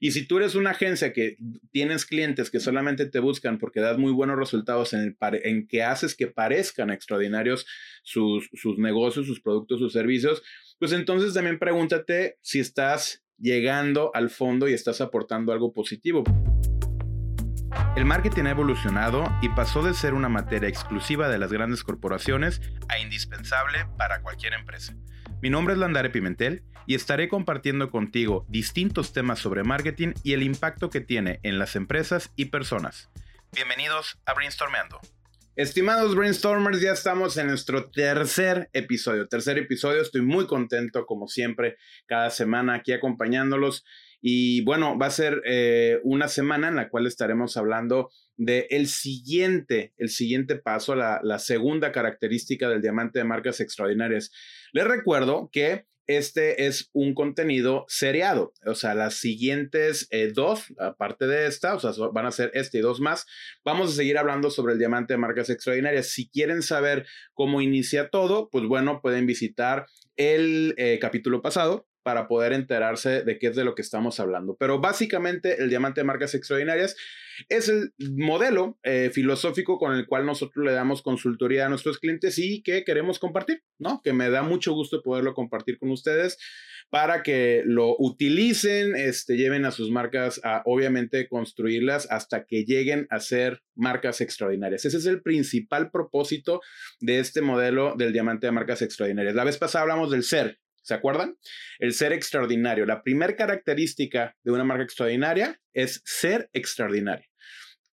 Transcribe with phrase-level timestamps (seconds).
[0.00, 1.36] Y si tú eres una agencia que
[1.70, 6.14] tienes clientes que solamente te buscan porque das muy buenos resultados en, el que haces
[6.14, 7.66] que parezcan extraordinarios
[8.02, 10.42] sus, sus negocios, sus productos, sus servicios,
[10.78, 16.24] pues entonces también pregúntate si estás llegando al fondo y estás aportando algo positivo.
[17.96, 22.60] El marketing ha evolucionado y pasó de ser una materia exclusiva de las grandes corporaciones
[22.88, 24.94] a indispensable para cualquier empresa.
[25.42, 30.44] Mi nombre es Landare Pimentel y estaré compartiendo contigo distintos temas sobre marketing y el
[30.44, 33.10] impacto que tiene en las empresas y personas.
[33.50, 35.00] Bienvenidos a Brainstormando.
[35.56, 39.26] Estimados brainstormers, ya estamos en nuestro tercer episodio.
[39.26, 43.84] Tercer episodio, estoy muy contento como siempre cada semana aquí acompañándolos.
[44.24, 48.86] Y bueno, va a ser eh, una semana en la cual estaremos hablando de el
[48.86, 54.30] siguiente, el siguiente paso, la, la segunda característica del diamante de marcas extraordinarias.
[54.72, 58.52] Les recuerdo que este es un contenido seriado.
[58.66, 62.78] O sea, las siguientes eh, dos, aparte de esta, o sea, van a ser este
[62.78, 63.26] y dos más.
[63.64, 66.08] Vamos a seguir hablando sobre el diamante de marcas extraordinarias.
[66.08, 72.28] Si quieren saber cómo inicia todo, pues bueno, pueden visitar el eh, capítulo pasado para
[72.28, 74.56] poder enterarse de qué es de lo que estamos hablando.
[74.58, 76.96] Pero básicamente el diamante de marcas extraordinarias
[77.48, 82.38] es el modelo eh, filosófico con el cual nosotros le damos consultoría a nuestros clientes
[82.38, 84.00] y que queremos compartir, ¿no?
[84.02, 86.38] Que me da mucho gusto poderlo compartir con ustedes
[86.90, 93.06] para que lo utilicen, este, lleven a sus marcas a obviamente construirlas hasta que lleguen
[93.08, 94.84] a ser marcas extraordinarias.
[94.84, 96.60] Ese es el principal propósito
[97.00, 99.34] de este modelo del diamante de marcas extraordinarias.
[99.34, 101.36] La vez pasada hablamos del ser, ¿Se acuerdan?
[101.78, 102.86] El ser extraordinario.
[102.86, 107.28] La primera característica de una marca extraordinaria es ser extraordinaria.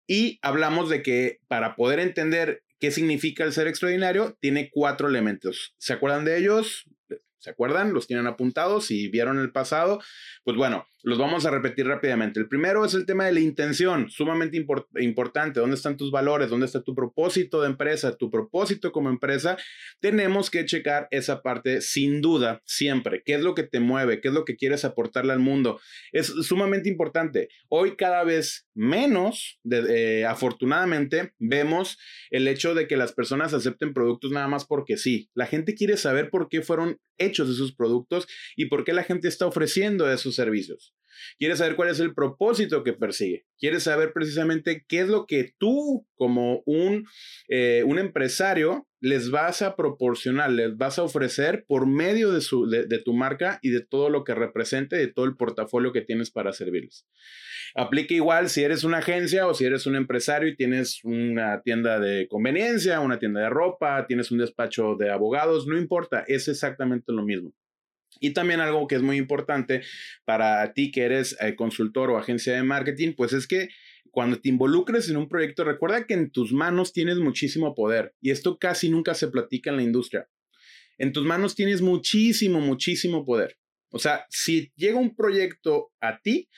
[0.07, 5.75] Y hablamos de que para poder entender qué significa el ser extraordinario, tiene cuatro elementos.
[5.79, 6.87] ¿Se acuerdan de ellos?
[7.39, 7.93] ¿Se acuerdan?
[7.93, 10.01] Los tienen apuntados y vieron el pasado.
[10.45, 12.41] Pues bueno, los vamos a repetir rápidamente.
[12.41, 14.63] El primero es el tema de la intención, sumamente
[14.99, 15.61] importante.
[15.61, 16.51] ¿Dónde están tus valores?
[16.51, 18.17] ¿Dónde está tu propósito de empresa?
[18.17, 19.57] Tu propósito como empresa.
[20.01, 23.23] Tenemos que checar esa parte sin duda, siempre.
[23.25, 24.21] ¿Qué es lo que te mueve?
[24.21, 25.81] ¿Qué es lo que quieres aportarle al mundo?
[26.13, 27.49] Es sumamente importante.
[27.69, 31.99] Hoy cada vez menos, de, afortunadamente, vemos
[32.31, 35.31] el hecho de que las personas acepten productos nada más porque sí.
[35.35, 38.27] La gente quiere saber por qué fueron hechos esos productos
[38.57, 40.88] y por qué la gente está ofreciendo esos servicios.
[41.39, 43.47] Quiere saber cuál es el propósito que persigue.
[43.59, 47.07] Quiere saber precisamente qué es lo que tú como un,
[47.49, 52.69] eh, un empresario les vas a proporcionar, les vas a ofrecer por medio de, su,
[52.69, 56.31] de, tu marca y de todo lo que represente, de todo el portafolio que tienes
[56.31, 57.07] para servirles.
[57.77, 62.01] Aplica igual si eres una agencia o si eres un empresario y tienes una tienda
[62.01, 67.13] de conveniencia, una tienda de ropa, tienes un despacho de abogados, no importa, es exactamente
[67.13, 67.53] lo mismo.
[68.21, 69.83] Y también algo que es muy importante
[70.25, 73.69] para ti que eres eh, consultor o agencia de marketing, pues es que
[74.11, 78.31] cuando te involucres en un proyecto, recuerda que en tus manos tienes muchísimo poder y
[78.31, 80.29] esto casi nunca se platica en la industria.
[80.97, 83.57] En tus manos tienes muchísimo, muchísimo poder.
[83.91, 86.49] O sea, si llega un proyecto a ti,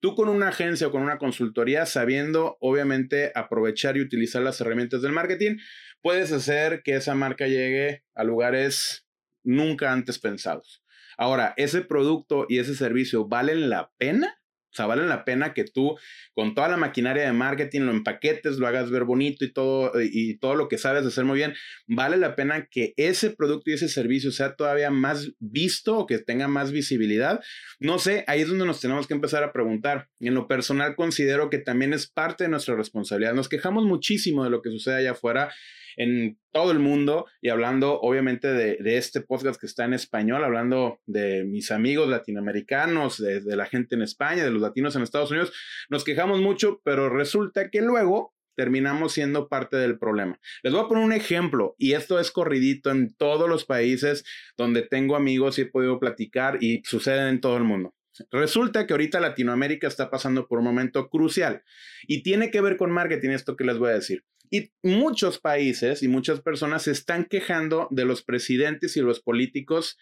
[0.00, 5.02] tú con una agencia o con una consultoría, sabiendo obviamente aprovechar y utilizar las herramientas
[5.02, 5.58] del marketing,
[6.00, 9.06] puedes hacer que esa marca llegue a lugares
[9.44, 10.79] nunca antes pensados.
[11.20, 14.40] Ahora, ¿ese producto y ese servicio valen la pena?
[14.72, 15.98] O sea, valen la pena que tú
[16.32, 20.38] con toda la maquinaria de marketing lo empaquetes, lo hagas ver bonito y todo, y
[20.38, 21.52] todo lo que sabes hacer muy bien.
[21.86, 26.20] Vale la pena que ese producto y ese servicio sea todavía más visto o que
[26.20, 27.40] tenga más visibilidad.
[27.80, 30.08] No sé, ahí es donde nos tenemos que empezar a preguntar.
[30.20, 33.34] En lo personal considero que también es parte de nuestra responsabilidad.
[33.34, 35.52] Nos quejamos muchísimo de lo que sucede allá afuera
[35.96, 41.00] en todo el mundo y hablando obviamente de, este podcast que está en español, hablando
[41.06, 45.30] de mis amigos latinoamericanos, de, de la gente en España, de los latinos en Estados
[45.30, 45.52] Unidos,
[45.88, 50.38] nos quejamos mucho, pero resulta que luego terminamos siendo parte del problema.
[50.62, 54.24] Les voy a poner un ejemplo y esto es corridito en todos los países
[54.56, 57.94] donde tengo amigos y he podido platicar y sucede en todo el mundo.
[58.30, 61.62] Resulta que ahorita Latinoamérica está pasando por un momento crucial
[62.06, 64.24] y tiene que ver con marketing esto que les voy a decir.
[64.50, 69.96] Y muchos países y muchas personas se están quejando de los presidentes y los políticos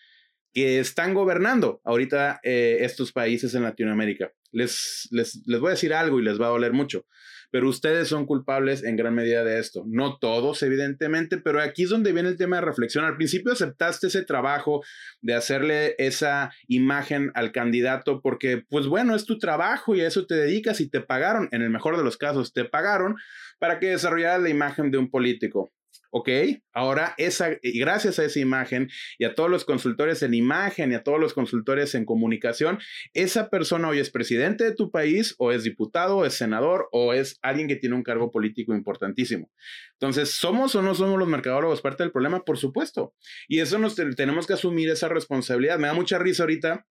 [0.55, 4.33] que están gobernando ahorita eh, estos países en Latinoamérica.
[4.50, 7.06] Les, les, les voy a decir algo y les va a doler mucho
[7.50, 9.85] pero ustedes son culpables en gran medida de esto.
[9.87, 13.05] No todos, evidentemente, pero aquí es donde viene el tema de reflexión.
[13.05, 14.83] Al principio aceptaste ese trabajo
[15.21, 20.27] de hacerle esa imagen al candidato porque, pues bueno, es tu trabajo y a eso
[20.27, 23.17] te dedicas y te pagaron, en el mejor de los casos, te pagaron
[23.59, 25.73] para que desarrollaras la imagen de un político.
[26.10, 26.28] ¿Ok?
[26.72, 28.88] Ahora, esa, gracias a esa imagen
[29.19, 32.78] y a todos los consultores en imagen y a todos los consultores en comunicación,
[33.14, 37.12] esa persona hoy es presidente de tu país o es diputado o es senador o
[37.12, 39.50] es alguien que tiene un cargo político importantísimo.
[39.94, 42.44] Entonces, ¿somos o no somos los mercadólogos parte del problema?
[42.44, 43.14] Por supuesto.
[43.49, 45.78] Y eso nos tenemos que asumir esa responsabilidad.
[45.78, 46.87] Me da mucha risa ahorita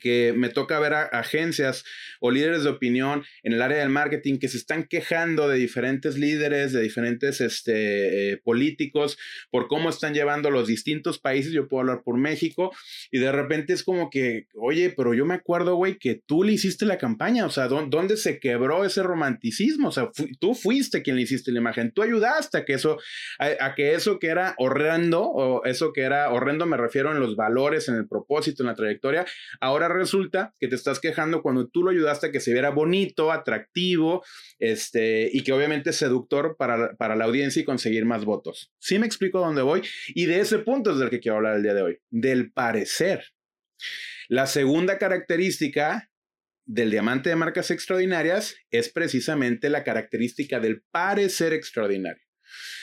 [0.00, 1.84] que me toca ver a agencias
[2.20, 6.16] o líderes de opinión en el área del marketing que se están quejando de diferentes
[6.18, 9.18] líderes, de diferentes este, eh, políticos,
[9.50, 11.52] por cómo están llevando los distintos países.
[11.52, 12.72] Yo puedo hablar por México
[13.10, 16.52] y de repente es como que, oye, pero yo me acuerdo, güey, que tú le
[16.52, 19.88] hiciste la campaña, o sea, ¿dónde se quebró ese romanticismo?
[19.88, 20.10] O sea,
[20.40, 22.98] tú fuiste quien le hiciste la imagen, tú ayudaste a que eso,
[23.38, 27.20] a, a que eso que era horrendo, o eso que era horrendo me refiero en
[27.20, 29.26] los valores, en el propósito, en la trayectoria,
[29.60, 32.70] ahora ahora resulta que te estás quejando cuando tú lo ayudaste a que se viera
[32.70, 34.24] bonito, atractivo,
[34.58, 38.72] este, y que obviamente es seductor para, para la audiencia y conseguir más votos.
[38.78, 41.62] Sí me explico dónde voy y de ese punto es del que quiero hablar el
[41.62, 43.24] día de hoy, del parecer.
[44.28, 46.10] La segunda característica
[46.64, 52.22] del diamante de marcas extraordinarias es precisamente la característica del parecer extraordinario.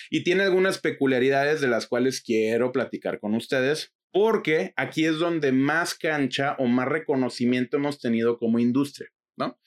[0.09, 5.51] Y tiene algunas peculiaridades de las cuales quiero platicar con ustedes porque aquí es donde
[5.51, 9.59] más cancha o más reconocimiento hemos tenido como industria, ¿no?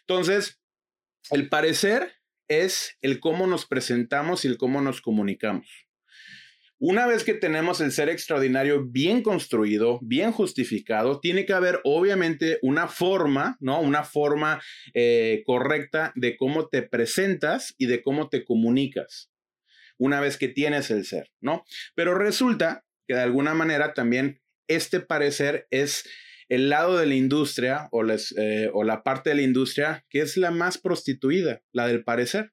[0.00, 0.60] Entonces,
[1.30, 2.12] el parecer
[2.46, 5.66] es el cómo nos presentamos y el cómo nos comunicamos.
[6.78, 12.58] Una vez que tenemos el ser extraordinario bien construido, bien justificado, tiene que haber obviamente
[12.60, 13.80] una forma, ¿no?
[13.80, 14.60] Una forma
[14.92, 19.32] eh, correcta de cómo te presentas y de cómo te comunicas.
[19.96, 21.64] Una vez que tienes el ser, ¿no?
[21.94, 26.08] Pero resulta que de alguna manera también este parecer es
[26.48, 30.36] el lado de la industria o, eh, o la parte de la industria que es
[30.36, 32.52] la más prostituida, la del parecer.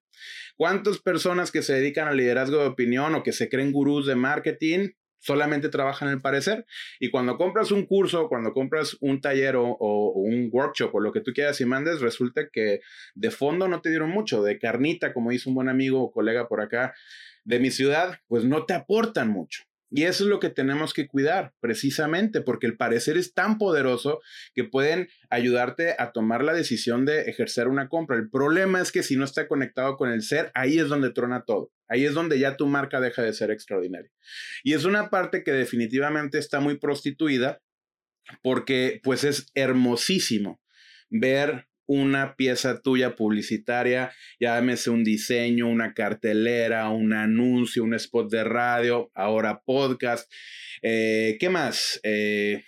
[0.56, 4.16] ¿Cuántas personas que se dedican al liderazgo de opinión o que se creen gurús de
[4.16, 4.90] marketing
[5.20, 6.66] solamente trabajan el parecer?
[7.00, 11.12] Y cuando compras un curso, cuando compras un taller o, o, un workshop o lo
[11.12, 12.80] que tú quieras y mandes, resulta que
[13.16, 16.48] de fondo no te dieron mucho, de carnita, como dice un buen amigo o colega
[16.48, 16.94] por acá
[17.44, 19.64] de mi ciudad, pues no te aportan mucho.
[19.96, 24.22] Y eso es lo que tenemos que cuidar, precisamente, porque el parecer es tan poderoso
[24.56, 28.18] que pueden ayudarte a tomar la decisión de ejercer una compra.
[28.18, 31.44] El problema es que si no está conectado con el ser, ahí es donde trona
[31.46, 31.72] todo.
[31.88, 34.10] Ahí es donde ya tu marca deja de ser extraordinaria.
[34.64, 37.62] Y es una parte que definitivamente está muy prostituida
[38.42, 40.60] porque pues es hermosísimo
[41.12, 48.44] ver una pieza tuya publicitaria, llámese un diseño, una cartelera, un anuncio, un spot de
[48.44, 50.32] radio, ahora podcast.
[50.82, 52.00] Eh, ¿Qué más?
[52.04, 52.64] Eh,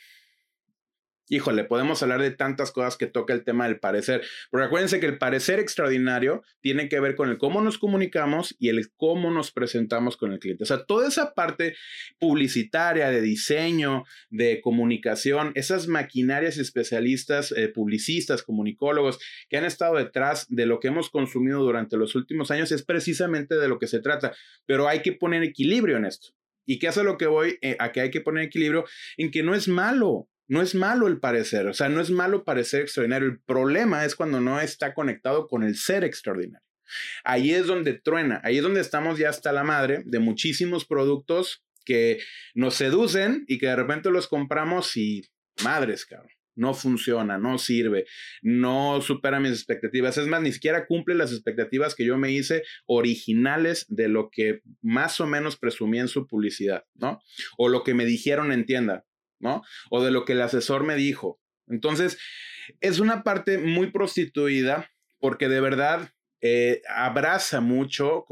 [1.27, 5.07] híjole, podemos hablar de tantas cosas que toca el tema del parecer, pero acuérdense que
[5.07, 9.51] el parecer extraordinario tiene que ver con el cómo nos comunicamos y el cómo nos
[9.51, 10.63] presentamos con el cliente.
[10.63, 11.75] O sea, toda esa parte
[12.19, 19.19] publicitaria, de diseño, de comunicación, esas maquinarias especialistas, eh, publicistas, comunicólogos
[19.49, 23.55] que han estado detrás de lo que hemos consumido durante los últimos años, es precisamente
[23.55, 24.35] de lo que se trata,
[24.65, 26.29] pero hay que poner equilibrio en esto.
[26.65, 28.85] ¿Y qué hace lo que voy eh, a que hay que poner equilibrio?
[29.17, 30.27] En que no es malo.
[30.47, 33.27] No es malo el parecer, o sea, no es malo parecer extraordinario.
[33.27, 36.65] El problema es cuando no está conectado con el ser extraordinario.
[37.23, 41.63] Ahí es donde truena, ahí es donde estamos ya hasta la madre de muchísimos productos
[41.83, 42.19] que
[42.53, 45.23] nos seducen y que de repente los compramos y
[45.63, 46.29] madres, cabrón.
[46.57, 48.05] No funciona, no sirve,
[48.41, 50.17] no supera mis expectativas.
[50.17, 54.61] Es más, ni siquiera cumple las expectativas que yo me hice originales de lo que
[54.81, 57.19] más o menos presumí en su publicidad, ¿no?
[57.57, 59.05] O lo que me dijeron en tienda.
[59.89, 61.39] O de lo que el asesor me dijo.
[61.67, 62.17] Entonces,
[62.81, 66.11] es una parte muy prostituida porque de verdad
[66.41, 68.25] eh, abraza mucho,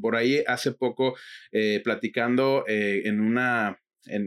[0.00, 1.16] por ahí hace poco
[1.52, 3.80] eh, platicando eh, en una,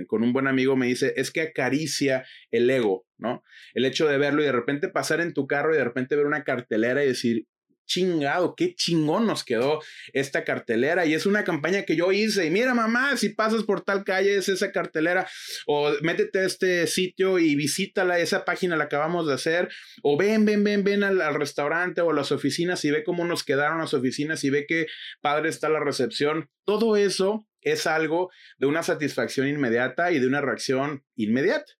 [0.08, 3.44] con un buen amigo me dice, es que acaricia el ego, ¿no?
[3.74, 6.28] El hecho de verlo y de repente pasar en tu carro y de repente ver
[6.28, 7.46] una cartelera y decir,
[7.90, 9.82] chingado, qué chingón nos quedó
[10.14, 11.06] esta cartelera.
[11.06, 12.46] Y es una campaña que yo hice.
[12.46, 15.28] Y mira, mamá, si pasas por tal calle, es esa cartelera.
[15.68, 18.20] O métete a este sitio y visítala.
[18.20, 19.70] Esa página la acabamos de hacer.
[20.04, 23.44] O ven, ven, ven, ven al, restaurante o a las oficinas y ve cómo nos
[23.44, 24.88] quedaron las oficinas y ve qué
[25.22, 26.50] padre está la recepción.
[26.64, 31.79] Todo eso es algo de una satisfacción inmediata y de una reacción inmediata.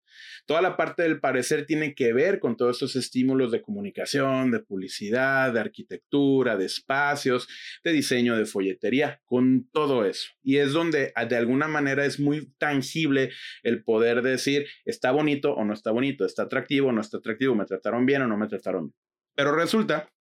[0.50, 4.60] Toda la parte del parecer tiene que ver con todos estos estímulos de comunicación, de
[4.60, 7.48] publicidad, de arquitectura, de espacios,
[7.84, 10.32] de diseño, de folletería, con todo eso.
[10.42, 13.30] Y es donde ah, de alguna manera es muy tangible
[13.62, 17.54] el poder decir, está bonito o no está bonito, está atractivo o no está atractivo,
[17.54, 18.96] me trataron bien o no me trataron bien.
[19.36, 20.12] Pero resulta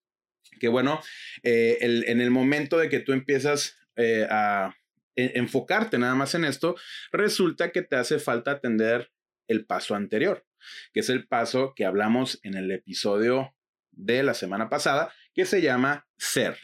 [0.60, 1.00] que, bueno,
[1.42, 4.76] eh, en el momento de que tú empiezas eh, a
[5.16, 6.76] enfocarte nada más en esto,
[7.12, 9.10] resulta que te hace falta atender
[9.48, 10.46] el paso anterior,
[10.92, 13.54] que es el paso que hablamos en el episodio
[13.90, 16.56] de la semana pasada, que se llama ser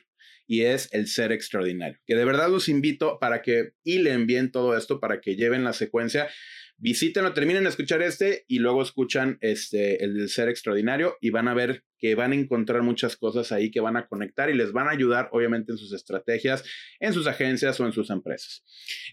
[0.46, 1.98] y es el ser extraordinario.
[2.06, 5.72] Que de verdad los invito para que hilen bien todo esto, para que lleven la
[5.72, 6.28] secuencia
[6.76, 11.54] visítenlo, terminen de escuchar este y luego escuchan este, el ser extraordinario y van a
[11.54, 14.88] ver que van a encontrar muchas cosas ahí que van a conectar y les van
[14.88, 16.62] a ayudar, obviamente, en sus estrategias,
[17.00, 18.62] en sus agencias o en sus empresas.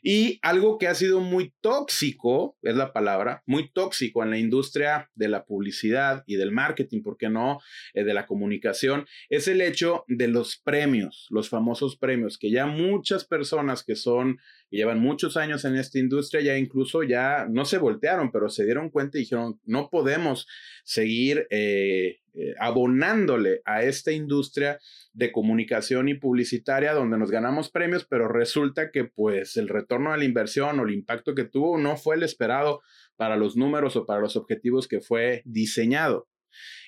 [0.03, 5.09] Y algo que ha sido muy tóxico, es la palabra, muy tóxico en la industria
[5.15, 7.61] de la publicidad y del marketing, ¿por qué no?
[7.93, 12.65] Eh, de la comunicación, es el hecho de los premios, los famosos premios, que ya
[12.65, 14.37] muchas personas que son,
[14.69, 18.65] que llevan muchos años en esta industria, ya incluso ya no se voltearon, pero se
[18.65, 20.45] dieron cuenta y dijeron, no podemos
[20.91, 24.77] seguir eh, eh, abonándole a esta industria
[25.13, 30.17] de comunicación y publicitaria donde nos ganamos premios, pero resulta que pues el retorno a
[30.17, 32.81] la inversión o el impacto que tuvo no fue el esperado
[33.15, 36.27] para los números o para los objetivos que fue diseñado.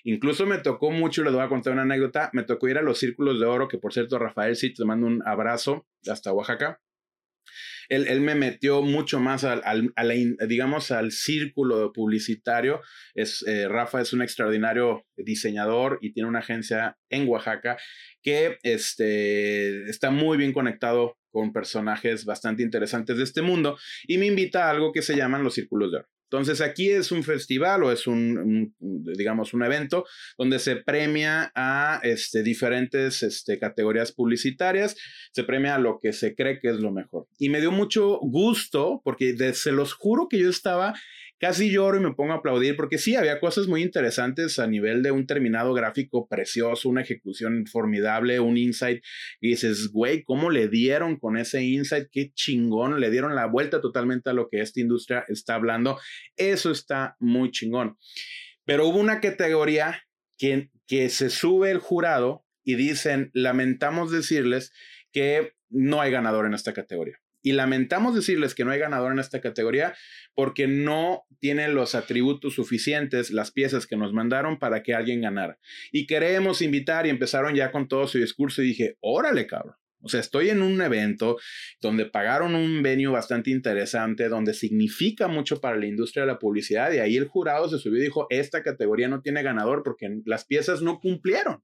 [0.04, 2.98] Incluso me tocó mucho, les voy a contar una anécdota, me tocó ir a los
[3.00, 6.82] círculos de oro, que por cierto, Rafael, sí, te mando un abrazo hasta Oaxaca
[7.90, 9.62] él, me metió mucho más al,
[10.48, 12.82] digamos, al círculo publicitario.
[13.14, 17.78] Es, eh, Rafa es un extraordinario diseñador y tiene una agencia en Oaxaca
[18.22, 24.28] que este, está muy bien conectado con personajes bastante interesantes de este mundo y me
[24.28, 26.08] invita a algo que se llaman los círculos de oro.
[26.34, 30.04] Entonces aquí es un festival o es un, digamos, un evento
[30.36, 34.96] donde se premia a este, diferentes este, categorías publicitarias,
[35.32, 37.28] se premia a lo que se cree que es lo mejor.
[37.38, 40.96] Y me dio mucho gusto porque se los juro que yo estaba
[41.44, 45.04] casi lloro y me pongo a aplaudir porque sí, había cosas muy interesantes a nivel
[45.04, 49.04] de un terminado gráfico precioso, una ejecución formidable, un insight.
[49.42, 52.08] Y dices, güey, ¿cómo le dieron con ese insight?
[52.14, 56.00] Qué chingón, le dieron la vuelta totalmente a lo que esta industria está hablando.
[56.38, 57.98] Eso está muy chingón.
[58.64, 60.02] Pero hubo una categoría
[60.38, 64.72] que, que se sube el jurado y dicen, lamentamos decirles
[65.12, 67.18] que no hay ganador en esta categoría.
[67.44, 69.94] Y lamentamos decirles que no hay ganador en esta categoría
[70.34, 75.60] porque no tienen los atributos suficientes, las piezas que nos mandaron para que alguien ganara.
[75.92, 79.76] Y queremos invitar y empezaron ya con todo su discurso y dije, órale, cabrón.
[80.04, 81.38] O sea, estoy en un evento
[81.82, 86.92] donde pagaron un venue bastante interesante, donde significa mucho para la industria de la publicidad
[86.92, 90.44] y ahí el jurado se subió y dijo, esta categoría no tiene ganador porque las
[90.44, 91.64] piezas no cumplieron.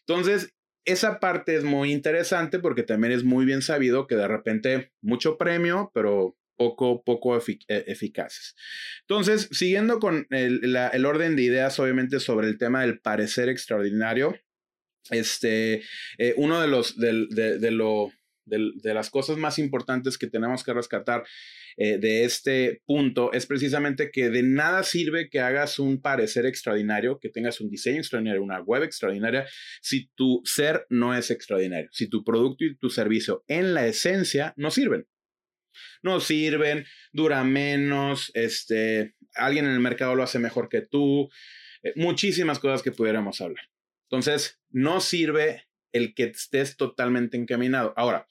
[0.00, 0.54] Entonces,
[0.88, 5.36] esa parte es muy interesante porque también es muy bien sabido que de repente mucho
[5.38, 8.54] premio, pero poco, poco e, eficaces.
[9.02, 10.76] Entonces, siguiendo con el,
[11.06, 14.36] orden de ideas, obviamente, sobre el tema del parecer extraordinario,
[15.10, 15.82] este,
[16.18, 18.12] eh, uno de los, de, lo,
[18.48, 21.24] de, las cosas más importantes que tenemos que rescatar
[21.76, 27.18] eh, de este punto es precisamente que de nada sirve que hagas un parecer extraordinario,
[27.20, 29.46] que tengas un diseño extraordinario, una web extraordinaria,
[29.80, 34.54] si tu ser no es extraordinario, si tu producto y tu servicio en la esencia
[34.56, 35.06] no sirven.
[36.02, 41.28] No sirven, dura menos, este, alguien en el mercado lo hace mejor que tú,
[41.82, 43.64] eh, muchísimas cosas que pudiéramos hablar.
[44.10, 47.92] Entonces, no sirve el que estés totalmente encaminado.
[47.96, 48.26] Ahora,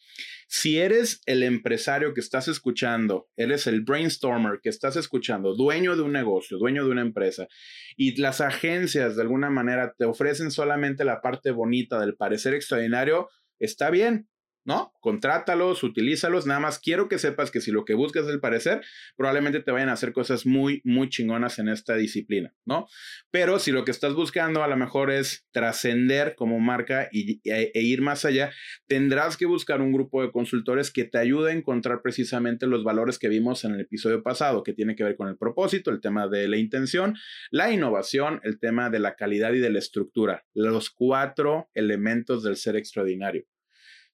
[0.48, 6.04] si eres el empresario que estás escuchando, eres el brainstormer que estás escuchando, dueño de
[6.04, 7.48] un negocio, dueño de una empresa,
[7.96, 13.30] y las agencias de alguna manera te ofrecen solamente la parte bonita del parecer extraordinario,
[13.60, 14.30] está bien,
[14.68, 14.92] ¿no?
[15.00, 18.82] Contrátalos, utilízalos, nada más quiero que sepas que si lo que buscas es el parecer,
[19.16, 22.86] probablemente te vayan a hacer cosas muy, muy chingonas en esta disciplina, ¿no?
[23.32, 27.72] Pero si lo que estás buscando a lo mejor es trascender como marca y, e,
[27.74, 28.52] e, ir más allá,
[28.88, 33.20] tendrás que buscar un grupo de consultores que te ayude a encontrar precisamente los valores
[33.20, 36.28] que vimos en el episodio pasado, que tiene que ver con el propósito, el tema
[36.28, 37.16] de la intención,
[37.52, 42.58] la innovación, el tema de la calidad y de la estructura, los cuatro elementos del
[42.58, 43.46] ser extraordinario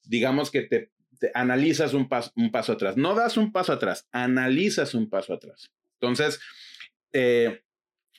[0.04, 0.92] digamos que te,
[1.34, 2.98] analizas un, un paso atrás.
[2.98, 5.72] No das un paso atrás, analizas un paso atrás.
[6.00, 6.40] Entonces,
[7.14, 7.62] eh,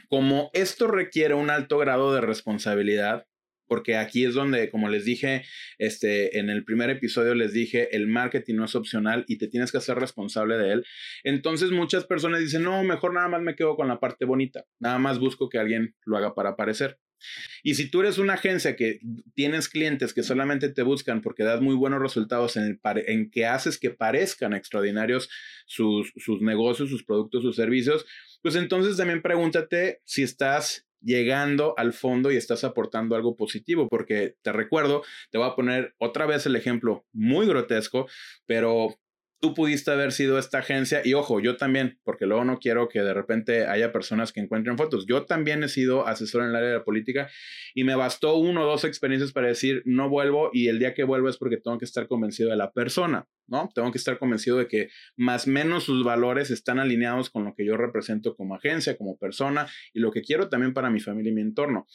[0.08, 3.26] como esto requiere un alto grado de responsabilidad,
[3.66, 5.44] porque aquí es donde, como les dije,
[5.78, 9.72] este, en el primer episodio les dije, el marketing no es opcional y te tienes
[9.72, 10.86] que hacer responsable de él.
[11.24, 14.98] Entonces muchas personas dicen, no, mejor nada más me quedo con la parte bonita, nada
[14.98, 16.98] más busco que alguien lo haga para aparecer.
[17.62, 19.00] Y si tú eres una agencia que
[19.34, 23.46] tienes clientes que solamente te buscan porque das muy buenos resultados en, el en que
[23.46, 25.28] haces que parezcan extraordinarios
[25.66, 28.04] sus, sus negocios, sus productos, sus servicios,
[28.42, 34.36] pues entonces también pregúntate si estás llegando al fondo y estás aportando algo positivo, porque
[34.42, 38.08] te recuerdo, te voy a poner otra vez el ejemplo muy grotesco,
[38.46, 38.96] pero
[39.44, 43.02] tú pudiste haber sido esta agencia y ojo, yo también, porque luego no quiero que
[43.02, 45.04] de repente haya personas que encuentren fotos.
[45.06, 47.28] Yo también he sido asesor en el área de la política
[47.74, 51.04] y me bastó uno o dos experiencias para decir no vuelvo y el día que
[51.04, 53.68] vuelvo es porque tengo que estar convencido de la persona, ¿no?
[53.74, 57.54] Tengo que estar convencido de que más o menos sus valores están alineados con lo
[57.54, 61.32] que yo represento como agencia, como persona y lo que quiero también para mi familia
[61.32, 61.86] y mi entorno.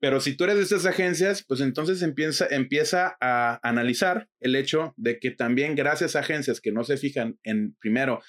[0.00, 4.94] Pero si tú eres de estas agencias, pues entonces empieza, empieza a analizar el hecho
[4.96, 8.20] de que también gracias a agencias que no se fijan en, primero,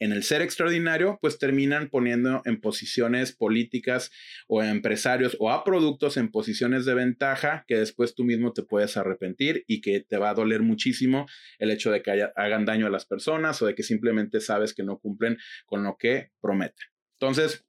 [0.00, 4.10] en el ser extraordinario, pues terminan poniendo en posiciones políticas
[4.46, 8.96] o empresarios o a productos en posiciones de ventaja que después tú mismo te puedes
[8.96, 11.26] arrepentir y que te va a doler muchísimo
[11.58, 14.84] el hecho de que hagan daño a las personas o de que simplemente sabes que
[14.84, 15.36] no cumplen
[15.66, 16.86] con lo que prometen.
[17.20, 17.64] Entonces,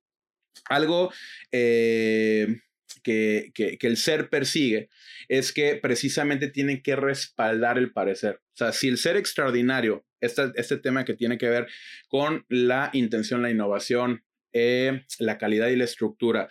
[0.69, 1.11] algo
[1.51, 2.59] eh,
[3.03, 4.89] que, el ser persigue
[5.27, 8.41] es que precisamente tiene que respaldar el parecer.
[8.53, 11.67] O sea, si el ser extraordinario, este, este tema que tiene que ver
[12.07, 14.23] con la intención, la innovación,
[14.53, 16.49] eh, la calidad y la estructura,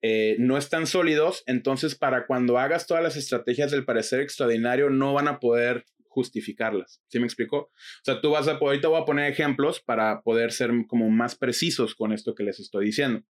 [0.00, 5.12] eh, no están sólidos, entonces para cuando hagas todas las estrategias del parecer extraordinario no
[5.12, 7.02] van a poder justificarlas.
[7.08, 7.56] ¿Sí me explico?
[7.58, 11.34] O sea, tú vas a, ahorita voy a poner ejemplos para poder ser como más
[11.34, 13.22] precisos con esto que les estoy diciendo.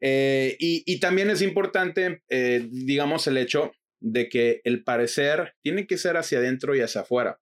[0.00, 5.98] Eh, y, también es importante, eh, digamos, el hecho de que el parecer tiene que
[5.98, 7.38] ser hacia adentro y hacia afuera.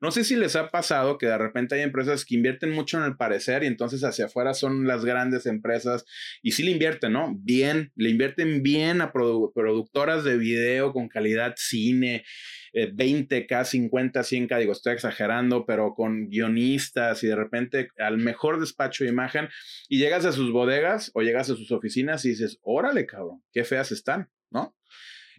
[0.00, 3.04] No sé si les ha pasado que de repente hay empresas que invierten mucho en
[3.04, 6.04] el parecer y entonces hacia afuera son las grandes empresas
[6.42, 7.34] y sí le invierten, ¿no?
[7.38, 12.24] Bien, le invierten bien a productoras de video con calidad cine,
[12.72, 19.04] 20K, 50, 100K, digo, estoy exagerando, pero con guionistas y de repente al mejor despacho
[19.04, 19.48] de imagen
[19.88, 23.64] y llegas a sus bodegas o llegas a sus oficinas y dices, órale, cabrón, qué
[23.64, 24.76] feas están, ¿no?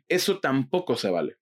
[0.10, 1.38] Eso tampoco se vale.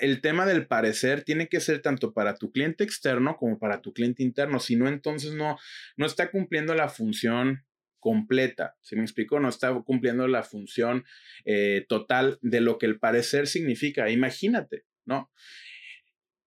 [0.00, 3.94] El tema del parecer tiene que ser tanto para tu cliente externo como para tu
[3.94, 4.60] cliente interno.
[4.60, 5.58] Si no, entonces no,
[5.96, 7.64] no está cumpliendo la función
[7.98, 8.76] completa.
[8.82, 9.40] ¿Sí me explico?
[9.40, 11.04] No está cumpliendo la función
[11.46, 14.10] eh, total de lo que el parecer significa.
[14.10, 15.30] Imagínate, ¿no?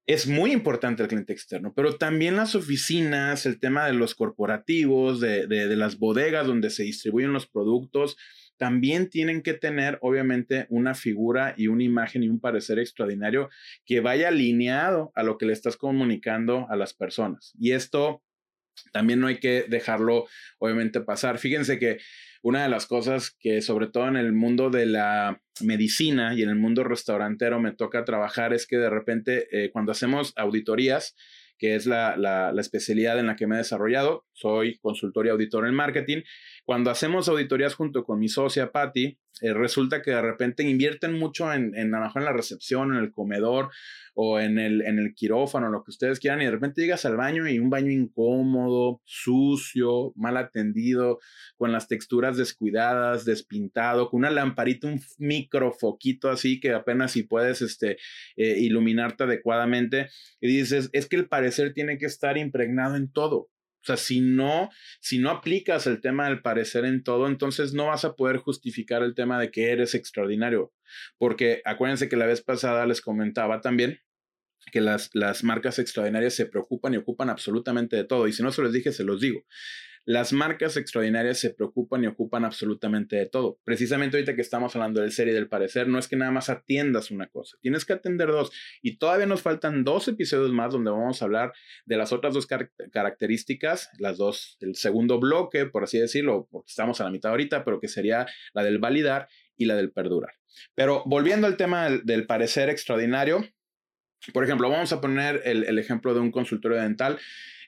[0.05, 5.21] Es muy importante el cliente externo, pero también las oficinas, el tema de los corporativos,
[5.21, 8.17] de, de las bodegas donde se distribuyen los productos,
[8.57, 13.49] también tienen que tener, obviamente, una figura y una imagen y un parecer extraordinario
[13.85, 17.53] que vaya alineado a lo que le estás comunicando a las personas.
[17.59, 18.21] Y esto
[18.91, 20.25] también no hay que dejarlo,
[20.59, 21.37] obviamente, pasar.
[21.37, 21.99] Fíjense que
[22.41, 26.49] una de las cosas que, sobre todo en el mundo de la medicina y en
[26.49, 31.15] el mundo restaurantero, me toca trabajar es que de repente, eh, cuando hacemos auditorías,
[31.57, 34.25] que es la, la, especialidad en la que me he desarrollado.
[34.33, 36.21] Soy consultor y auditor en marketing.
[36.65, 41.51] Cuando hacemos auditorías junto con mi socia Patty, eh, resulta que de repente invierten mucho
[41.51, 43.71] en, en, en la recepción, en el comedor
[44.13, 47.17] o en el, en el quirófano, lo que ustedes quieran, y de repente llegas al
[47.17, 51.19] baño y un baño incómodo, sucio, mal atendido,
[51.57, 57.63] con las texturas descuidadas, despintado, con una lamparita, un microfoquito así que apenas si puedes
[57.63, 57.97] este,
[58.37, 63.49] eh, iluminarte adecuadamente, y dices, es que el parecer tiene que estar impregnado en todo.
[63.83, 64.69] O sea, si no,
[65.01, 69.03] si no aplicas el tema del parecer en todo, entonces no vas a poder justificar
[69.03, 70.71] el tema de que eres extraordinario.
[71.17, 73.99] Porque acuérdense que la vez pasada les comentaba también
[74.71, 78.29] que las, las marcas extraordinarias se preocupan y ocupan absolutamente de todo.
[78.29, 79.45] Y si no se los dije, se los digo.
[80.05, 83.59] Las marcas extraordinarias se preocupan y ocupan absolutamente de todo.
[83.63, 87.11] Precisamente ahorita que estamos hablando del serie del parecer, no es que nada más atiendas
[87.11, 88.51] una cosa, tienes que atender dos.
[88.81, 91.53] Y todavía nos faltan dos episodios más donde vamos a hablar
[91.85, 92.47] de las otras dos
[92.91, 97.63] características, las dos, el segundo bloque, por así decirlo, porque estamos a la mitad ahorita,
[97.63, 100.33] pero que sería la del validar y la del perdurar.
[100.75, 103.45] Pero volviendo al tema del, parecer extraordinario,
[104.31, 107.19] por ejemplo, vamos a poner el, el ejemplo de un consultorio dental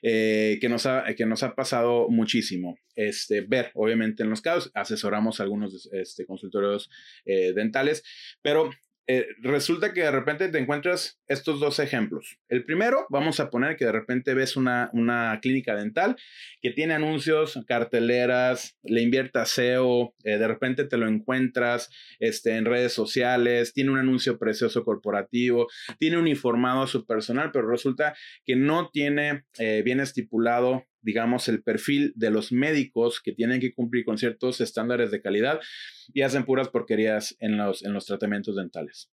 [0.02, 2.78] eh, que, nos ha, que nos ha pasado muchísimo.
[2.94, 6.90] Este, ver, obviamente, en los casos, asesoramos algunos este, consultorios
[7.24, 8.02] eh, dentales,
[8.42, 8.70] pero
[9.08, 12.38] eh, resulta que de repente te encuentras estos dos ejemplos.
[12.48, 16.16] El primero, vamos a poner que de repente ves una, una clínica dental
[16.60, 22.64] que tiene anuncios, carteleras, le invierte SEO, eh, de repente te lo encuentras este, en
[22.64, 28.56] redes sociales, tiene un anuncio precioso corporativo, tiene uniformado a su personal, pero resulta que
[28.56, 34.04] no tiene eh, bien estipulado digamos, el perfil de los médicos que tienen que cumplir
[34.04, 35.60] con ciertos estándares de calidad
[36.12, 39.08] y hacen puras porquerías en los, en los tratamientos dentales.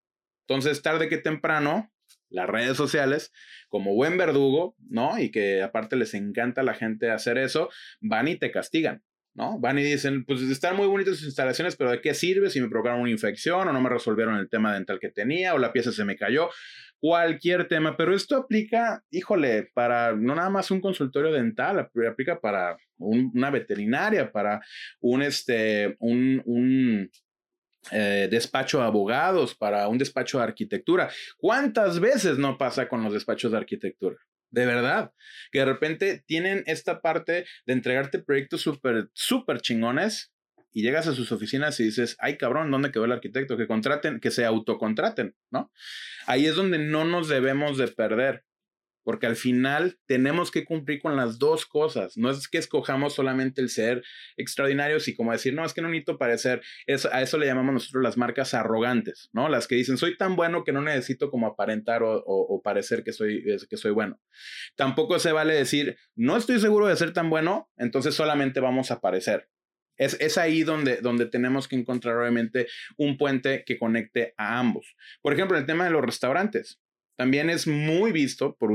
[0.48, 1.94] Entonces, tarde que temprano,
[2.30, 3.32] las redes sociales,
[3.70, 5.20] como buen verdugo, ¿no?
[5.20, 7.70] Y que aparte les encanta a la gente hacer eso,
[8.02, 9.04] van y te castigan.
[9.36, 9.60] ¿No?
[9.60, 12.70] Van y dicen, pues están muy bonitas sus instalaciones, pero ¿de qué sirve si me
[12.70, 15.92] provocaron una infección o no me resolvieron el tema dental que tenía o la pieza
[15.92, 16.50] se me cayó?
[17.00, 22.78] Cualquier tema, pero esto aplica, híjole, para no nada más un consultorio dental, aplica para
[22.98, 24.62] una veterinaria, para
[25.02, 27.12] un, este, un,
[27.92, 31.10] eh, despacho de abogados, para un despacho de arquitectura.
[31.38, 34.18] ¿Cuántas veces no pasa con los despachos de arquitectura?
[34.54, 35.12] De verdad,
[35.52, 40.32] que de repente tienen esta parte de entregarte proyectos súper, súper chingones
[40.72, 43.58] y llegas a sus oficinas y dices, ay cabrón, ¿dónde quedó el arquitecto?
[43.58, 45.72] Que contraten, que se autocontraten, ¿no?
[46.28, 48.44] Ahí es donde no nos debemos de perder
[49.04, 52.18] porque al final tenemos que cumplir con las dos cosas.
[52.18, 54.04] No es que escojamos solamente el ser
[54.38, 56.62] extraordinarios y como decir, no, es que no necesito parecer,
[57.12, 59.50] a eso le llamamos nosotros las marcas arrogantes, ¿no?
[59.50, 63.44] Las que dicen, soy tan bueno que no necesito como aparentar o, parecer que soy,
[63.70, 64.20] que soy bueno.
[64.76, 69.02] Tampoco se vale decir, no estoy seguro de ser tan bueno, entonces solamente vamos a
[69.02, 69.50] parecer.
[69.98, 74.96] Es, es, ahí donde, donde tenemos que encontrar obviamente un puente que conecte a ambos.
[75.22, 76.80] Por ejemplo, el tema de los restaurantes.
[77.16, 78.74] También es muy visto por,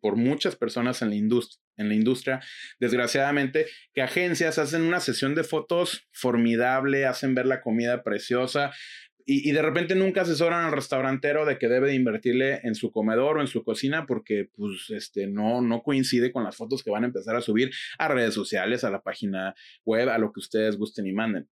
[0.00, 2.40] por muchas personas en la, industria, en la industria,
[2.78, 8.72] desgraciadamente, que agencias hacen una sesión de fotos formidable, hacen ver la comida preciosa,
[9.26, 13.38] y, de repente nunca asesoran al restaurantero de que debe de invertirle en su comedor
[13.38, 17.04] o en su cocina porque pues este no no coincide con las fotos que van
[17.04, 20.76] a empezar a subir a redes sociales, a la página web, a lo que ustedes
[20.76, 21.48] gusten y manden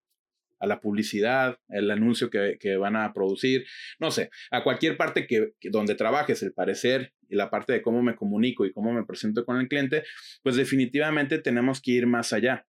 [0.60, 3.65] a la publicidad, el anuncio que, van a producir,
[4.00, 8.02] no sé, a cualquier parte que, donde trabajes, el parecer y la parte de cómo
[8.02, 10.04] me comunico y cómo me presento con el cliente,
[10.44, 12.65] pues definitivamente tenemos que ir más allá.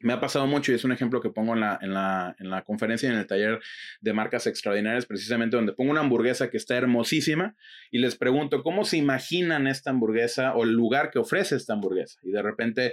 [0.00, 2.50] Me ha pasado mucho y es un ejemplo que pongo en la, en la, en
[2.50, 3.60] la conferencia y en el taller
[4.02, 7.56] de marcas extraordinarias, precisamente donde pongo una hamburguesa que está hermosísima
[7.90, 12.20] y les pregunto cómo se imaginan esta hamburguesa o el lugar que ofrece esta hamburguesa.
[12.22, 12.92] Y de repente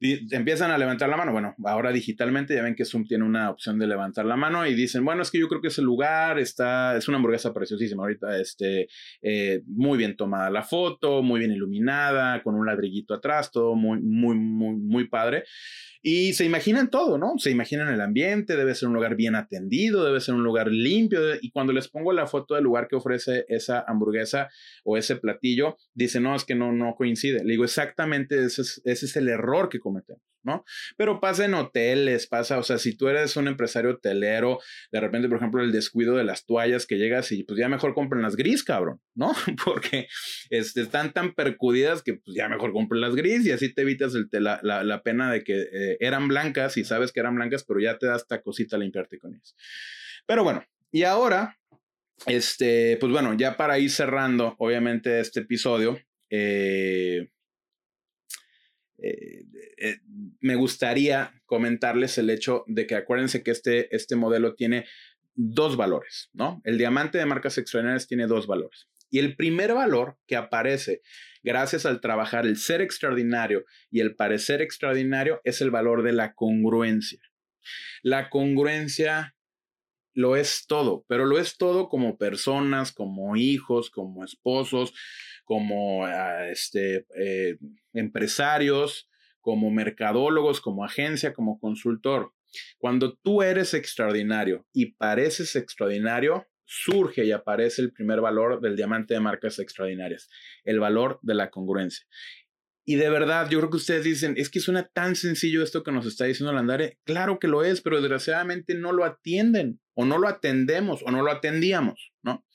[0.00, 1.32] empiezan a levantar la mano.
[1.32, 4.74] Bueno, ahora digitalmente ya ven que Zoom tiene una opción de levantar la mano y
[4.74, 8.38] dicen, bueno, es que yo creo que ese lugar está, es una hamburguesa preciosísima ahorita,
[8.38, 8.88] este,
[9.22, 14.00] eh, muy bien tomada la foto, muy bien iluminada, con un ladrillito atrás, todo muy,
[14.00, 15.44] muy, muy, muy padre.
[16.00, 17.34] Y se imaginan todo, ¿no?
[17.38, 21.20] Se imaginan el ambiente, debe ser un lugar bien atendido, debe ser un lugar limpio.
[21.40, 24.48] Y cuando les pongo la foto del lugar que ofrece esa hamburguesa
[24.84, 27.42] o ese platillo, dicen, no, es que no, no coincide.
[27.42, 30.22] Le digo, exactamente ese es, ese es el error que cometemos.
[30.44, 30.64] ¿no?
[30.96, 34.60] Pero pasa en hoteles, pasa, o sea, si tú eres un empresario hotelero,
[34.92, 37.94] de repente, por ejemplo, el descuido de las toallas que llegas y pues ya mejor
[37.94, 39.32] compren las gris, cabrón, ¿no?
[39.64, 40.08] Porque
[40.50, 44.14] este, están tan percudidas que pues ya mejor compren las gris y así te evitas
[44.14, 47.80] el, la, la, pena de que eh, eran blancas y sabes que eran blancas, pero
[47.80, 49.54] ya te da esta cosita limpiarte con ellas.
[50.26, 51.58] Pero bueno, y ahora,
[52.26, 55.98] este, pues bueno, ya para ir cerrando, obviamente, este episodio,
[56.30, 57.30] eh,
[58.98, 59.44] eh,
[59.78, 59.98] eh,
[60.40, 64.86] me gustaría comentarles el hecho de que acuérdense que este, este modelo tiene
[65.34, 66.60] dos valores, ¿no?
[66.64, 68.88] El diamante de marcas extraordinarias tiene dos valores.
[69.10, 71.00] Y el primer valor que aparece
[71.42, 76.34] gracias al trabajar el ser extraordinario y el parecer extraordinario es el valor de la
[76.34, 77.20] congruencia.
[78.02, 79.36] La congruencia
[80.12, 84.92] lo es todo, pero lo es todo como personas, como hijos, como esposos,
[85.48, 87.56] como ah, este, eh,
[87.94, 89.08] empresarios,
[89.40, 92.34] como mercadólogos, como agencia, como consultor.
[92.76, 99.14] Cuando tú eres extraordinario y pareces extraordinario, surge y aparece el primer valor del diamante
[99.14, 100.28] de marcas extraordinarias,
[100.64, 102.06] el valor de la congruencia.
[102.88, 105.92] Y de verdad, yo creo que ustedes dicen, es que suena tan sencillo esto que
[105.92, 106.96] nos está diciendo Landare.
[107.04, 111.20] Claro que lo es, pero desgraciadamente no lo atienden o no lo atendemos o no
[111.20, 112.46] lo atendíamos, ¿no?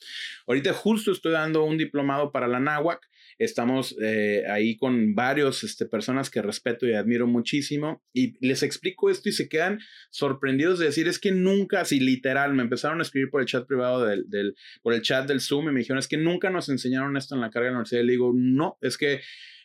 [0.48, 3.08] Ahorita justo estoy dando un diplomado para la NAWAC.
[3.38, 9.12] Estamos eh, ahí con varios este, personas que respeto y admiro muchísimo y les explico
[9.12, 13.04] esto y se quedan sorprendidos de decir, es que nunca, así literal, me empezaron a
[13.04, 16.00] escribir por el chat privado del, del, por el chat del Zoom y me dijeron,
[16.00, 18.02] es que nunca nos enseñaron esto en la carga de la universidad.
[18.02, 19.22] Y le digo, no, es que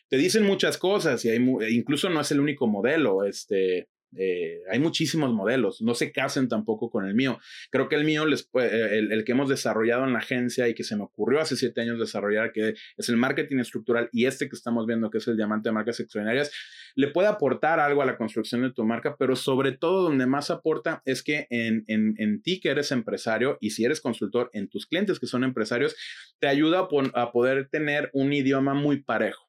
[0.09, 4.61] te dicen muchas cosas y hay, e incluso no es el único modelo, este, eh,
[4.69, 7.39] hay muchísimos modelos, no se casen tampoco con el mío.
[7.69, 10.95] Creo que el mío, eh, el, que hemos desarrollado en la agencia y que se
[10.95, 14.87] me ocurrió hace siete años desarrollar, que es el marketing estructural y este que estamos
[14.87, 16.51] viendo, que es el diamante de marcas extraordinarias,
[16.95, 20.49] le puede aportar algo a la construcción de tu marca, pero sobre todo donde más
[20.49, 24.69] aporta es que en, en, en ti que eres empresario y si eres consultor, en
[24.69, 25.95] tus clientes que son empresarios,
[26.39, 29.48] te ayuda a poder tener un idioma muy parejo.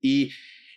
[0.00, 0.30] Y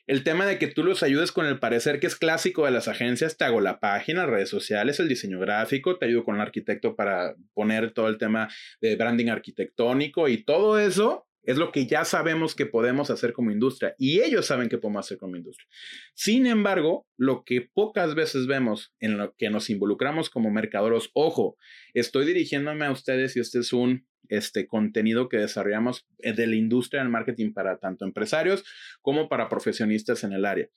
[0.08, 2.88] el tema de que tú los ayudes con el parecer que es clásico de las
[2.88, 6.96] agencias, te hago la página, redes sociales, el diseño gráfico, te ayudo con el arquitecto
[6.96, 8.50] para poner todo el tema
[8.82, 13.52] de branding arquitectónico y todo eso Es lo que ya sabemos que podemos hacer como
[13.52, 15.68] industria y ellos saben que podemos hacer como industria.
[16.14, 21.58] Sin embargo, lo que pocas veces vemos en lo que nos involucramos como mercaderos, ojo,
[21.94, 26.56] estoy dirigiéndome a ustedes y este es un este contenido que desarrollamos eh, de la
[26.56, 28.64] industria del marketing para tanto empresarios
[29.02, 30.70] como para profesionistas en el área.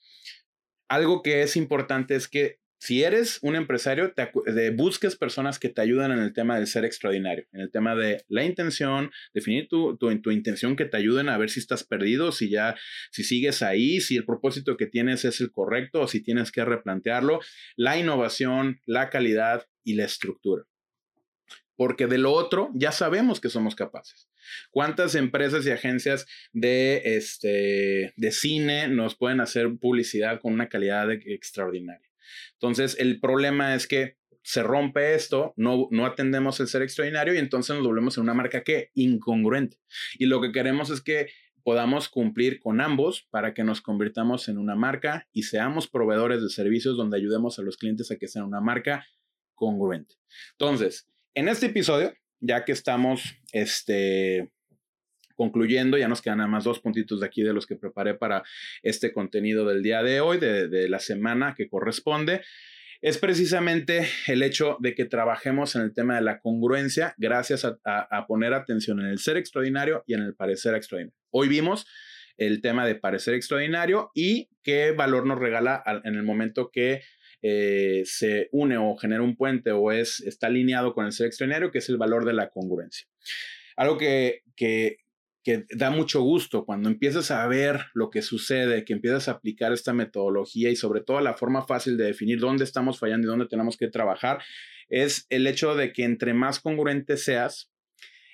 [0.87, 5.81] Algo que es importante es que si eres un empresario, te busques personas que te
[5.81, 9.97] ayudan en el tema del ser extraordinario, en el tema de la intención, definir tu,
[9.97, 12.75] tu, tu, intención que te ayuden a ver si estás perdido, si ya,
[13.11, 16.63] si sigues ahí, si el propósito que tienes es el correcto o si tienes que
[16.63, 17.39] replantearlo,
[17.75, 20.65] la innovación, la calidad y la estructura.
[21.75, 24.29] Porque de lo otro ya sabemos que somos capaces.
[24.71, 31.11] ¿Cuántas empresas y agencias de, este, de cine nos pueden hacer publicidad con una calidad
[31.11, 32.09] extraordinaria?
[32.53, 37.39] Entonces, el problema es que se rompe esto, no, no atendemos el ser extraordinario y
[37.39, 39.79] entonces nos volvemos en una marca que incongruente.
[40.19, 41.29] Y lo que queremos es que
[41.63, 46.49] podamos cumplir con ambos para que nos convirtamos en una marca y seamos proveedores de
[46.49, 49.07] servicios donde ayudemos a los clientes a que sean una marca
[49.55, 50.13] congruente.
[50.51, 54.49] Entonces, en este episodio, ya que estamos este,
[55.35, 58.43] concluyendo, ya nos quedan nada más dos puntitos de aquí de los que preparé para
[58.81, 62.41] este contenido del día de hoy, de, la semana que corresponde
[63.01, 68.25] es precisamente el hecho de que trabajemos en el tema de la congruencia gracias a,
[68.27, 71.15] poner atención en el ser extraordinario y en el parecer extraordinario.
[71.29, 71.85] Hoy vimos
[72.37, 77.03] el tema de parecer extraordinario y qué valor nos regala en el momento que
[77.41, 81.71] eh, se une o genera un puente o es, está alineado con el ser extraordinario,
[81.71, 83.07] que es el valor de la congruencia.
[83.75, 84.97] Algo que, que,
[85.43, 89.73] que da mucho gusto cuando empiezas a ver lo que sucede, que empiezas a aplicar
[89.73, 93.47] esta metodología y sobre todo la forma fácil de definir dónde estamos fallando y dónde
[93.47, 94.39] tenemos que trabajar,
[94.89, 97.71] es el hecho de que entre más congruente seas,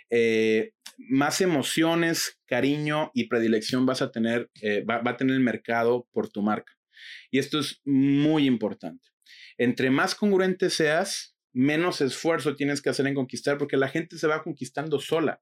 [0.09, 5.41] eh, más emociones, cariño y predilección vas a tener, eh, va, va a tener el
[5.41, 6.73] mercado por tu marca.
[7.29, 9.07] Y esto es muy importante.
[9.57, 14.27] Entre más congruente seas, menos esfuerzo tienes que hacer en conquistar porque la gente se
[14.27, 15.41] va conquistando sola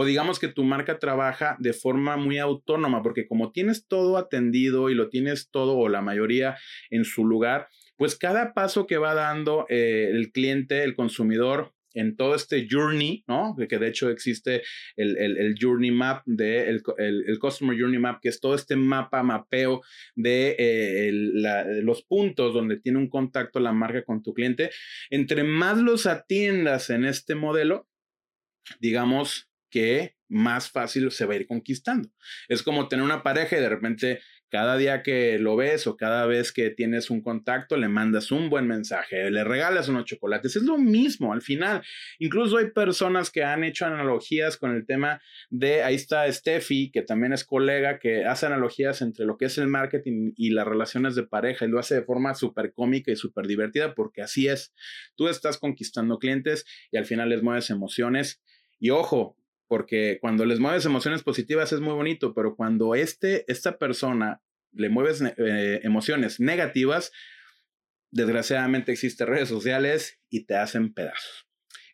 [0.00, 4.90] o digamos que tu marca trabaja de forma muy autónoma, porque como tienes todo atendido
[4.90, 6.56] y lo tienes todo o la mayoría
[6.90, 12.16] en su lugar, pues cada paso que va dando eh, el cliente, el consumidor, en
[12.16, 13.56] todo este journey, ¿no?
[13.68, 14.62] Que de hecho existe
[14.96, 19.80] el, journey map de el, customer journey map, que es todo este mapa, mapeo
[20.14, 21.10] de eh,
[21.82, 24.70] los puntos donde tiene un contacto la marca con tu cliente.
[25.10, 27.88] Entre más los atiendas en este modelo,
[28.80, 32.10] digamos, que más fácil se va a ir conquistando.
[32.48, 34.20] Es como tener una pareja y de repente
[34.50, 38.50] cada día que lo ves o cada vez que tienes un contacto le mandas un
[38.50, 40.56] buen mensaje, le regalas unos chocolates.
[40.56, 41.82] Es lo mismo al final.
[42.18, 47.02] Incluso hay personas que han hecho analogías con el tema de, ahí está Steffi, que
[47.02, 51.14] también es colega, que hace analogías entre lo que es el marketing y las relaciones
[51.14, 54.72] de pareja y lo hace de forma súper cómica y súper divertida porque así es.
[55.16, 58.40] Tú estás conquistando clientes y al final les mueves emociones.
[58.80, 59.36] Y ojo,
[59.68, 64.88] porque cuando les mueves emociones positivas es muy bonito, pero cuando este, esta persona le
[64.88, 67.12] mueves eh, emociones negativas,
[68.10, 71.46] desgraciadamente existen redes sociales y te hacen pedazos.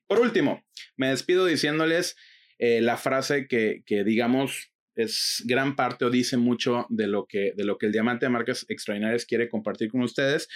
[0.07, 0.65] Por último,
[0.97, 2.17] me despido diciéndoles
[2.59, 7.53] eh, la frase que, que digamos es gran parte o dice mucho de lo que,
[7.57, 10.49] de lo que el diamante de marcas extraordinarias quiere compartir con ustedes,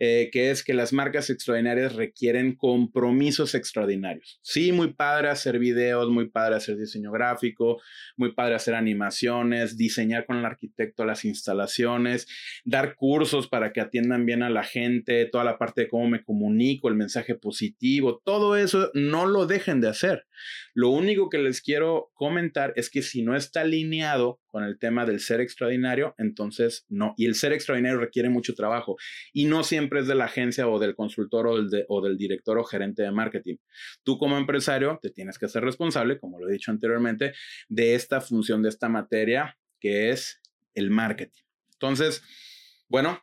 [0.00, 4.40] eh, que es que las marcas extraordinarias requieren compromisos extraordinarios.
[4.42, 7.80] Sí, muy padre hacer videos, muy padre hacer diseño gráfico,
[8.16, 12.26] muy padre hacer animaciones, diseñar con el arquitecto las instalaciones,
[12.64, 16.24] dar cursos para que atiendan bien a la gente, toda la parte de cómo me
[16.24, 20.26] comunico, el mensaje positivo, todo eso no lo dejen de hacer.
[20.74, 25.04] Lo único que les quiero comentar es que si no está alineado con el tema
[25.04, 27.14] del ser extraordinario, entonces no.
[27.16, 28.96] Y el ser extraordinario requiere mucho trabajo
[29.32, 32.58] y no siempre es de la agencia o del consultor o del, o del director
[32.58, 33.56] o gerente de marketing.
[34.02, 37.32] Tú como empresario te tienes que ser responsable, como lo he dicho anteriormente,
[37.68, 40.40] de esta función, de esta materia que es
[40.74, 41.42] el marketing.
[41.72, 42.22] Entonces,
[42.88, 43.20] bueno,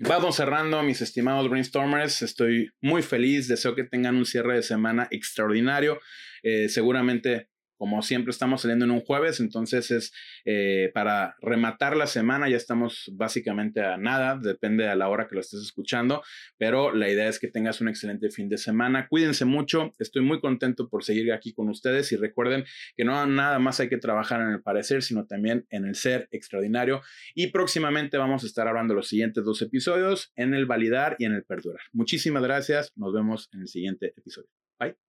[0.00, 2.22] Vamos cerrando, mis estimados brainstormers.
[2.22, 3.48] Estoy muy feliz.
[3.48, 5.98] Deseo que tengan un cierre de semana extraordinario.
[6.44, 7.48] Eh, seguramente
[7.78, 10.12] como siempre estamos saliendo en un jueves, entonces es
[10.44, 15.36] eh, para rematar la semana, ya estamos básicamente a nada, depende a la hora que
[15.36, 16.22] lo estés escuchando,
[16.58, 19.06] pero la idea es que tengas un excelente fin de semana.
[19.08, 22.64] Cuídense mucho, estoy muy contento por seguir aquí con ustedes y recuerden
[22.96, 26.28] que no nada más hay que trabajar en el parecer, sino también en el ser
[26.32, 27.00] extraordinario.
[27.34, 31.34] Y próximamente vamos a estar hablando los siguientes dos episodios en el validar y en
[31.34, 31.82] el perdurar.
[31.92, 34.48] Muchísimas gracias, nos vemos en el siguiente episodio.
[34.78, 35.07] Bye.